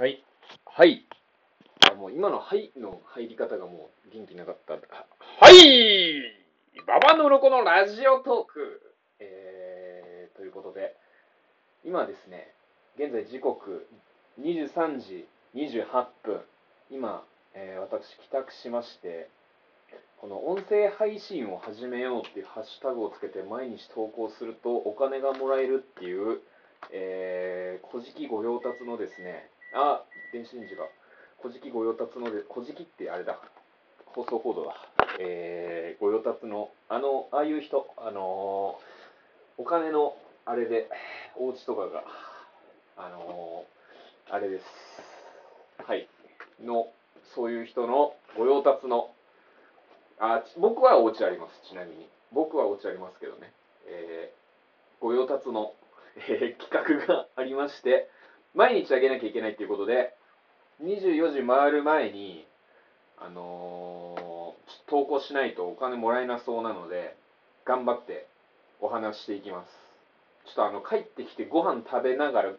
[0.00, 0.24] はい。
[0.64, 1.04] はい。
[1.92, 4.72] あもう今のはいの入り方がもう元気なかった。
[4.72, 4.78] は
[5.50, 6.22] い
[6.86, 8.80] ババの鱗のラジオトーク
[9.20, 10.96] えー、ということで、
[11.84, 12.48] 今ですね、
[12.98, 13.86] 現在時刻
[14.40, 16.40] 23時28分。
[16.90, 17.22] 今、
[17.52, 19.28] えー私帰宅しまして、
[20.16, 26.40] この音声配信を始めようっていうハッシュタグをつけて毎日投稿するとお金がもらえるっていう、
[26.90, 30.02] えー、古事記御用達のですね、あ、
[30.32, 30.84] 電子レンジが、
[31.40, 33.38] 古事記御用達ので、古事記ってあれだ、
[34.06, 34.74] 放送報道だ、
[35.20, 38.90] えー、御用達の、あの、ああいう人、あのー
[39.58, 40.88] お金のあれで、
[41.36, 42.02] お家とかが、
[42.96, 44.64] あのーあれです。
[45.84, 46.08] はい。
[46.62, 46.88] の、
[47.34, 49.12] そういう人の御用達の、
[50.18, 52.08] あ、僕はお家あります、ちなみに。
[52.32, 53.52] 僕はお家ありますけどね。
[53.86, 55.74] えー、御用達の、
[56.28, 58.08] えー企画がありまして、
[58.54, 60.14] 毎日あげなきゃいけないっていうことで、
[60.82, 62.46] 24時回る前に、
[63.18, 64.30] あのー
[64.90, 67.16] 投稿しないとお金もらえなそうなので、
[67.64, 68.26] 頑張って
[68.80, 69.70] お話していきます。
[70.46, 72.52] ちょっとあの、帰ってきてご飯食べながら、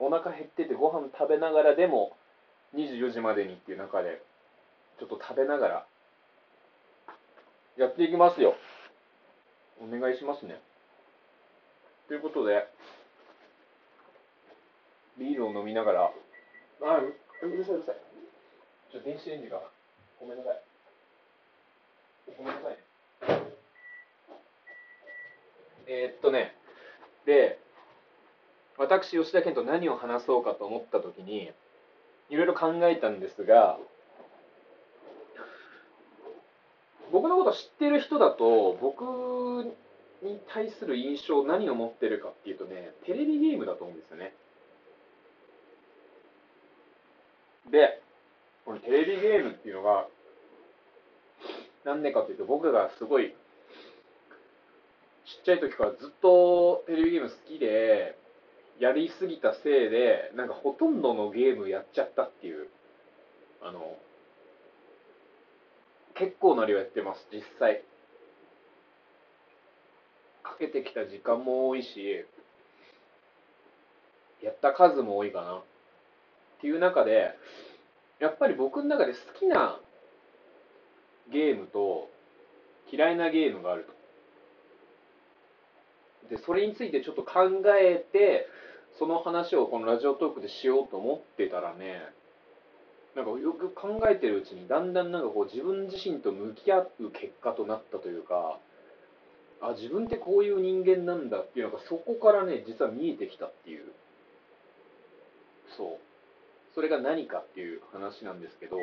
[0.00, 2.16] お腹減っててご飯食べながらでも、
[2.74, 4.22] 24時までにっていう中で、
[4.98, 5.86] ちょっと食べながら、
[7.76, 8.56] やっていきますよ。
[9.80, 10.60] お願いしますね。
[12.08, 12.66] ということで、
[15.18, 16.12] ビールを飲みながら、
[16.82, 16.96] あ、
[17.42, 17.96] ううるさいうるさい。
[18.90, 19.62] ちょっと電子レンジが、
[20.20, 20.62] ごめんなさい。
[22.36, 22.78] ごめんなさいね。
[25.86, 26.54] えーっとね、
[27.26, 27.58] で、
[28.78, 31.52] 私、吉田健と何を話そうかと思ったときに、
[32.30, 33.78] いろいろ考えたんですが、
[37.12, 39.02] 僕のこと知ってる人だと、僕
[40.22, 44.34] に対する印象、何を持ってるかっていうとね、テレビゲームだと思うんですよね。
[47.72, 48.02] で、
[48.66, 50.06] このテレビゲームっていうのが、
[51.84, 53.34] なんでかっていうと、僕がすごい、
[55.24, 58.16] ちっちゃい時からずっとテレビゲーム好きで、
[58.78, 62.68] やりすぎたせいで、なんかほとんどのゲームやっちゃったっていう、
[63.62, 63.96] あの、
[66.14, 67.82] 結構な量やってます、実際。
[70.42, 72.26] かけてきた時間も多いし、
[74.42, 75.62] やった数も多いかな。
[76.62, 77.34] っていう中で、
[78.20, 79.80] やっぱり僕の中で好きな
[81.32, 82.08] ゲームと
[82.92, 83.84] 嫌いなゲームがある
[86.28, 86.36] と。
[86.36, 87.50] で、それについてちょっと考
[87.80, 88.46] えて、
[88.96, 92.00] その話をこのラジオトークでしようと思ってたらね、
[93.16, 98.60] なんかよく考えてるうちにだんだんなんかこう自分自身と向き合う結果となったというか、
[99.60, 103.86] あ、自分ってこういう人間なんだっていうのがそこからね、実は見えてきたっていう。
[105.76, 106.01] そう。
[106.74, 108.76] それが何かっていう話なんですけど、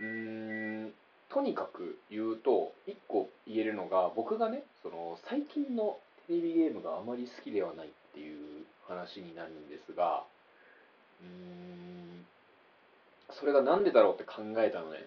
[0.00, 0.92] うーん、
[1.30, 10.24] とにかく言うと、一個言えるのが、僕がね、その最近のテレビゲームがあまり好きではないっていう話になるんですが、
[11.22, 12.26] うーん、
[13.30, 15.06] それがなんでだろうって考えたのね。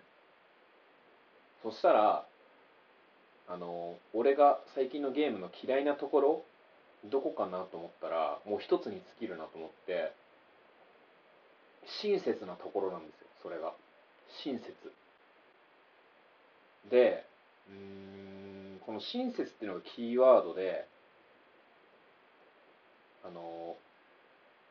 [1.61, 2.25] そしたら、
[3.47, 6.43] あの、俺が最近のゲームの嫌いなところ、
[7.05, 10.11] どこかなと思ったら、もう一つに尽きるなと思って、
[12.01, 13.73] 親切なところなんですよ、それが。
[14.43, 14.73] 親切。
[16.89, 17.25] で、
[17.69, 20.87] うーん、この親切っていうのがキーワードで、
[23.23, 23.75] あの、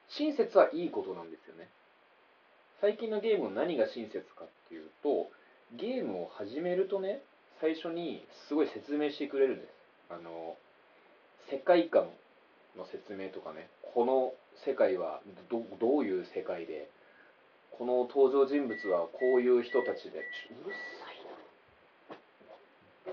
[0.09, 1.69] 親切はいいことなんですよね。
[2.81, 5.31] 最近のゲームの何が親切かっていうと、
[5.73, 7.23] ゲームを始めるとね、
[7.61, 9.71] 最初にすごい説明してくれるんです。
[10.11, 10.57] あの、
[11.51, 12.09] 世界観
[12.77, 14.33] の説明とかね、この
[14.65, 15.21] 世界は
[15.81, 16.89] どういう世界で、
[17.73, 20.25] この登場人物はこういう人たちで、うる
[21.01, 21.17] さい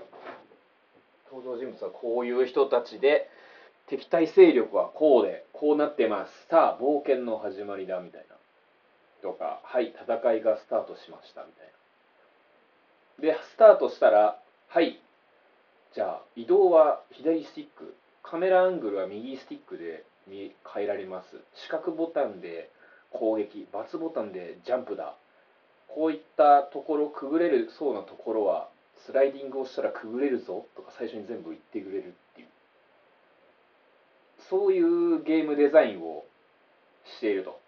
[0.00, 0.04] な。
[1.30, 3.28] 登場人物はこういう人たちで、
[3.86, 6.46] 敵対勢力はこうで、こうなってます。
[6.48, 8.36] さあ、冒険の始まりだ、みたいな。
[9.22, 11.72] とか、はい、戦いがスタートしました、みたい
[13.32, 13.34] な。
[13.34, 15.00] で、スタートしたら、はい、
[15.94, 20.54] じゃあ、移動は左スティック、カメラアングルは右スティックで変
[20.84, 21.40] えられます。
[21.54, 22.70] 四角ボタンで
[23.14, 25.14] 攻撃、×ボタンでジャンプだ。
[25.88, 28.68] こういったところ、くぐれるそうなところは、
[29.06, 32.48] スライディングをしたらくぐれるぞとか最初に全部言ってくれるっていう。
[34.48, 36.24] そういうゲームデザインを
[37.04, 37.60] していると。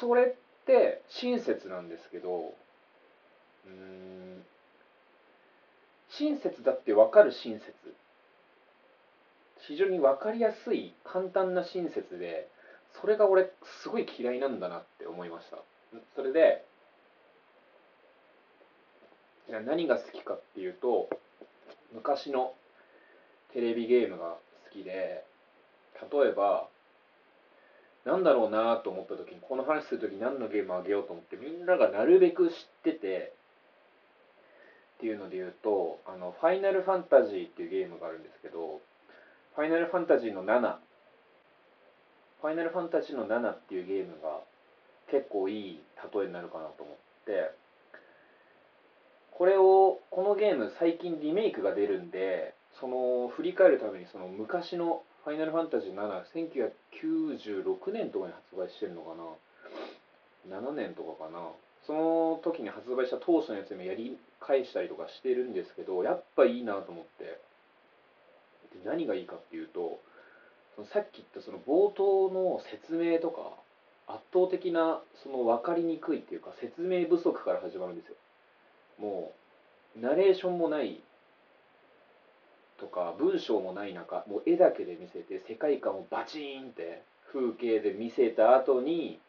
[0.00, 2.54] それって親切なんですけど、
[3.66, 4.42] うん、
[6.08, 7.72] 親切だって分かる親切。
[9.58, 12.48] 非常に分かりやすい簡単な親切で、
[13.00, 13.50] それが俺
[13.82, 15.58] すごい嫌いなんだなって思いました。
[16.14, 16.64] それで
[19.48, 21.08] 何が好きかっていうと
[21.92, 22.54] 昔の
[23.52, 24.36] テレビゲームが
[24.70, 25.24] 好きで
[26.12, 26.68] 例えば
[28.04, 32.54] なんだろうなと思った時にこの話する時何のゲームあげようと思ってみんながなるべく知っ
[32.84, 33.32] てて
[34.98, 38.80] っていうので言うとあのファイナルファンタジーっていうゲームがあるんですけど
[39.56, 40.76] ファイナルファンタジーの7
[42.40, 44.40] ファイナルファンタジーの7っていうゲームが
[45.10, 45.82] 結構いい
[46.14, 46.96] 例えになるかなと思っ
[47.26, 47.50] て
[49.32, 56.24] これをこのゲーム最近リメイクが出るんでその振り返るためにその昔のファイナルファンタジー7、
[56.94, 59.14] 1996年とかに発売してるのか
[60.48, 61.40] な ?7 年とかかな？
[61.86, 67.24] その時に発売した当初のやつもやり返したりとかしてるんですけど、やっぱいいなと思って。
[67.24, 67.38] で
[68.84, 70.00] 何がいいかっていうと、
[70.84, 73.52] さっき言ったその冒頭の説明とか、
[74.06, 78.16] 圧倒的なその分かりにくいっていうか説明不足から始まるんですよ。
[78.98, 79.32] も
[79.96, 81.00] う、ナレーションもない
[82.80, 89.20] とか文章もない中もう絵だけで見せて世界観をバチーンって風景で見せた後に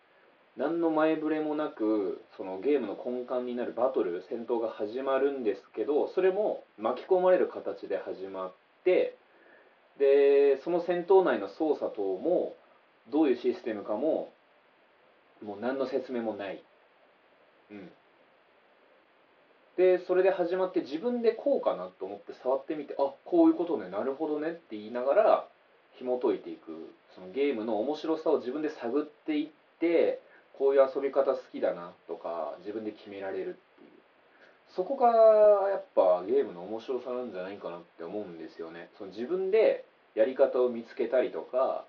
[0.58, 8.54] 何の前触れもなくそのゲームの根幹になるバトル戦闘が始まるんですけどそれも巻き込まれる形で始まっ
[8.84, 9.16] て
[10.00, 12.56] でその戦闘内の操作等も
[13.10, 14.32] どういうシステムかも
[15.44, 16.64] もう何の説明もない、
[17.72, 17.90] うん、
[19.78, 25.48] でそれで始まって自分でこうかなと思って触ってみてあこういうことねなるほどねって言いながら
[25.98, 26.94] 紐解いていく。
[27.16, 29.48] そのゲームの面白さを自分で探っていっ
[29.80, 30.22] て
[30.58, 33.58] こういう遊び方好きだなとか自分で決められる。
[33.71, 33.71] っ
[34.76, 38.90] そこがやっぱゲームの面白さなんじゃないかなって思うんですよね。
[38.98, 39.86] その自分で
[40.16, 41.86] やり方を見つけたりとか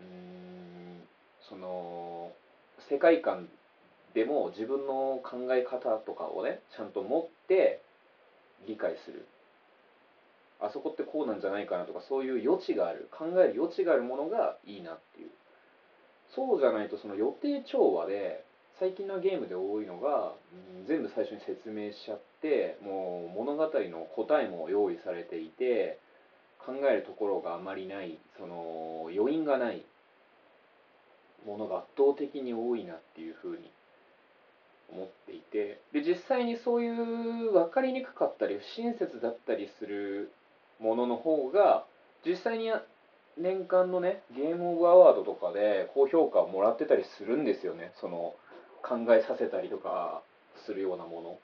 [0.00, 1.06] うん
[1.48, 2.32] その
[2.88, 3.48] 世界観
[4.14, 7.80] でも自分の考え方とかをねちゃんと持って
[8.66, 9.24] 理解する。
[10.62, 13.08] あそこってこうなんじゃないかなとかそういう余地がある。
[13.10, 15.30] 考える余地があるものがいいなっていう。
[16.34, 18.44] そうじゃないとその予定調和で
[18.80, 20.32] 最近のゲームで多いのが、
[20.88, 25.98] 全部最初に説明しちゃってもう物語の答えも用意されていて
[26.58, 29.84] 考えるところがあまりないその余韻がない
[31.46, 33.70] ものが圧倒的に多いなっていうふうに
[34.90, 40.32] 思っていてで実際にそういう分かりにくかったり不親切だったりする
[40.80, 41.84] ものの方が
[42.24, 42.72] 実際に
[43.36, 47.92] 年間のねゲームオブアワードとかで高評価をもらってたりするんですよね。
[48.00, 48.34] その
[48.82, 50.22] 考えさせたりとか
[50.66, 51.38] するようなもの。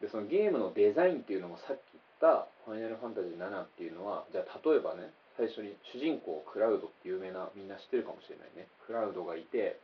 [0.00, 8.66] でそのゲームのデザインっていうのもさっき言った「ファイナルファンタジー7」っていうのはじゃあ例えばね最初に主人公クラウドって有名なみんな知ってるかもしれないね。
[8.86, 9.78] クラウドがいて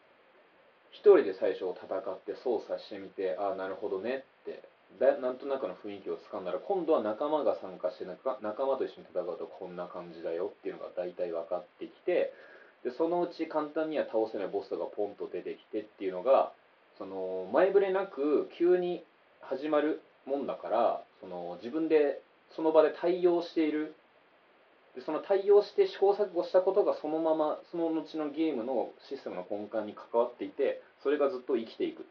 [0.90, 4.62] 一人で最初戦って操作してみてああなるほどねって
[4.98, 12.32] だなんとなくの雰囲気をつかんだら今度は仲間が参加して仲間と一緒に戦うとこんな感じだよっていうのが大体分かってきて
[12.84, 16.52] でそのうち簡単には倒せないボスがポンと出てきてっていうのが
[16.96, 19.04] その前触れなく急に
[19.40, 22.20] 始まるもんだからその自分で
[22.54, 23.94] その場で対応している。
[24.94, 32.06] でその対応して試行錯誤したことがそのままその後のゲームのシステムの根幹に関わっていてそれがずっと生きていく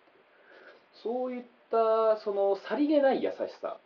[1.04, 3.78] そういったそのさりげない優しさ。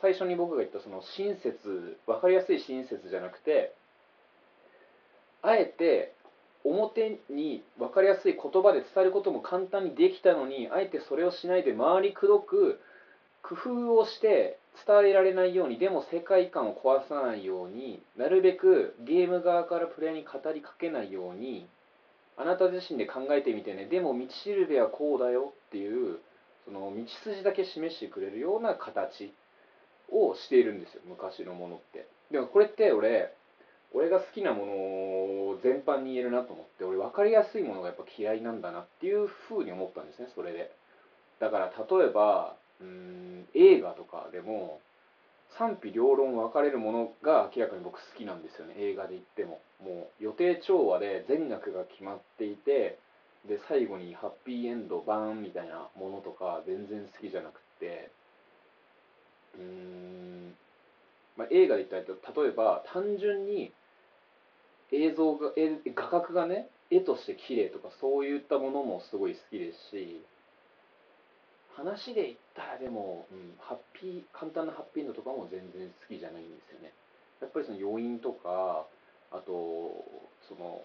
[0.00, 3.74] 最初に僕が言ったその親切分かりやすい親切じゃなくて
[5.42, 6.14] あえて
[6.64, 12.80] 表に分かりやすい言葉で伝えることも簡単にできたのにあえてそれをしないで回りくどく
[13.42, 21.66] 工夫をして伝えられないようにでも世界観を壊さないようになるべくゲーム側からプレイヤーに語りかけないように
[22.36, 26.18] あなた自身で考えてみてねでも道しるべはこうだよっていう
[26.64, 29.32] その道筋だけ示してくれるような形
[30.10, 32.06] をしているんですよ昔のものって。
[32.30, 33.34] でもこれって俺
[33.92, 40.72] 俺が好きなものを全般に言えるなと思って俺分かりやすいものがやっぱ嫌いなんだなっていうふうに思ったんですねそれで。
[41.40, 44.80] だから例えばうん映画とかでも
[45.58, 49.60] 賛否両論分かれるものが明らかに僕好きなんですよね映画で言っても。
[49.82, 52.98] もう予定調和で全額が決まっていて
[53.46, 58.10] で最後にハッピーエンドバーンみたいなものとか全然好きじゃなくて。
[59.56, 60.54] うーん、
[61.36, 63.72] まあ、映画で言ったら例えば単純に
[64.92, 65.52] 映像が
[65.94, 70.20] 画角がね絵として綺麗とかそういったものもすごい好きですし
[71.76, 76.92] 話で言ったらでも、うん、ハッピー簡単なハッピーエンドとかも全然好きじゃないんですよね。
[77.40, 78.84] やっぱりその余韻とか
[79.32, 80.04] あと
[80.48, 80.82] その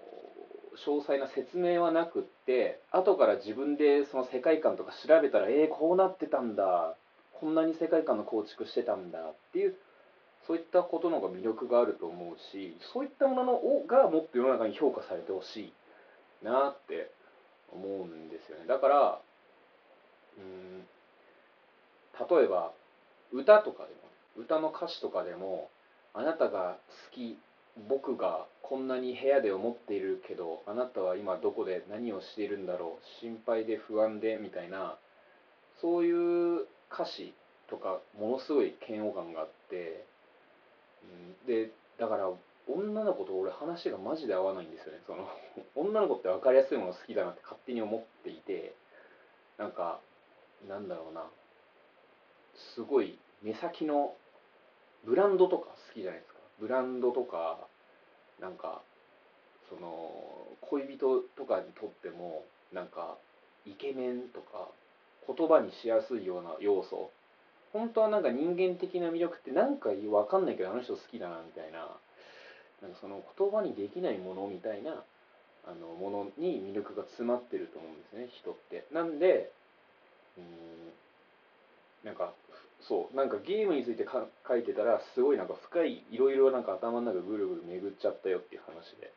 [0.78, 6.96] 詳細な説明はなくって後から自分でその世界観とか調べたらえー、こうなってたんだ
[7.34, 9.76] こんなに世界観の構築してたんだっていう
[10.48, 15.74] そういったことの方が魅力があると思うしそういったもののがもっと世の中に評価されてほし
[16.42, 17.12] いなって
[17.72, 18.68] 思うんですよね。
[18.68, 19.20] だから
[20.38, 20.86] うん
[22.38, 22.72] 例えば
[23.32, 25.70] 歌とかでも歌の歌詞とかでも
[26.14, 26.78] あなたが
[27.12, 27.38] 好き
[27.90, 34.98] 僕がこんなに部屋で思っているけどあなたは今どこで何をしているんだろう心配で不安でみたいな
[35.82, 37.34] そういう歌詞
[37.70, 40.06] とかものすごい嫌悪感があって、
[41.48, 42.30] でだから
[42.68, 45.02] 女の子と俺話がマジで合わないんですよね。
[45.06, 45.30] その
[45.76, 48.74] 女の子って分かりやすいもの好きだなって勝手に思っていて
[49.58, 50.00] なんか
[50.68, 51.30] なんだろうな。
[52.74, 54.16] すごい目先の
[55.04, 56.40] ブランドとか好きじゃないですか。
[56.60, 57.68] ブランドとか
[58.40, 58.82] なんか
[59.70, 63.18] その恋人とかにとってもなんか
[63.66, 64.70] イケメンとか
[65.28, 67.12] 言葉にしやすいような要素
[67.76, 71.92] 本当はなんか人間的な魅力ってなんかわかんないけどあの人好きだなみたいな
[72.82, 75.04] なんかその言葉にできないものみたいな
[75.68, 78.86] あのものに魅力が詰まってると思うんですね人って。
[78.94, 79.52] なんで
[80.38, 82.32] うんなんか
[82.88, 89.12] そうなんかゲームについてか書いてたらすごいなんか深いいろいろなんか頭の中ぐるぐる巡っちゃったよっていう話で。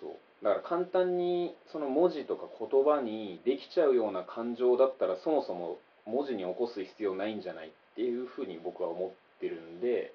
[0.00, 0.44] そう。
[0.44, 10.12] だから簡単にその文字とか言葉にできちゃうような感情だったらそもそも文字に起こす必要ないんじゃないっていうふうに僕は思ってるんで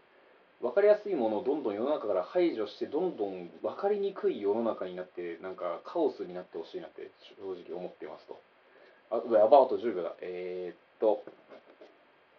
[0.62, 8.40] 分かりやすいものをどんどん世の中から排除してどんどん分かりにくい世の中になってなんかカオスになってほしいなって正直思ってますと
[9.12, 11.24] あやばあと10秒だえー、っと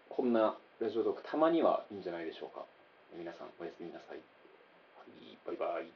[0.08, 2.64] こんなラジオトークたまにはいいんじゃないでしょうか。
[3.16, 4.18] 皆さんおやすみなさい。
[4.94, 5.90] はい、バイバイ。